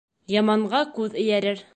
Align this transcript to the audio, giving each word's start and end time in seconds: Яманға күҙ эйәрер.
Яманға 0.35 0.79
күҙ 0.95 1.17
эйәрер. 1.25 1.63